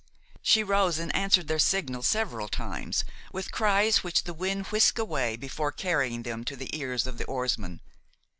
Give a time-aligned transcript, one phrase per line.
[0.41, 5.35] She rose and answered their signal several times with cries which the wind whisked away
[5.35, 7.81] before carrying them to the ears of the oarsmen.